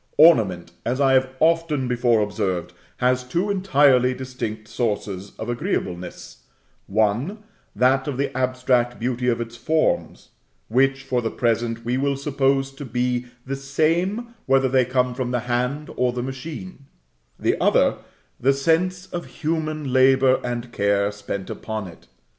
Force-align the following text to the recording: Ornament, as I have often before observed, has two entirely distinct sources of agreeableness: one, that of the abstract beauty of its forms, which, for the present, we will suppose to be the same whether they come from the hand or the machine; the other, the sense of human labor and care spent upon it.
Ornament, 0.17 0.71
as 0.83 0.99
I 0.99 1.13
have 1.13 1.29
often 1.39 1.87
before 1.87 2.21
observed, 2.21 2.73
has 2.97 3.23
two 3.23 3.51
entirely 3.51 4.15
distinct 4.15 4.67
sources 4.67 5.33
of 5.37 5.47
agreeableness: 5.47 6.37
one, 6.87 7.43
that 7.75 8.07
of 8.07 8.17
the 8.17 8.35
abstract 8.35 8.97
beauty 8.99 9.27
of 9.27 9.39
its 9.39 9.55
forms, 9.55 10.29
which, 10.69 11.03
for 11.03 11.21
the 11.21 11.29
present, 11.29 11.85
we 11.85 11.97
will 11.99 12.17
suppose 12.17 12.71
to 12.71 12.83
be 12.83 13.27
the 13.45 13.55
same 13.55 14.33
whether 14.47 14.67
they 14.67 14.85
come 14.85 15.13
from 15.13 15.29
the 15.29 15.41
hand 15.41 15.91
or 15.95 16.11
the 16.11 16.23
machine; 16.23 16.87
the 17.37 17.55
other, 17.61 17.97
the 18.39 18.53
sense 18.53 19.05
of 19.05 19.27
human 19.43 19.93
labor 19.93 20.39
and 20.43 20.71
care 20.71 21.11
spent 21.11 21.47
upon 21.47 21.85
it. 21.85 22.07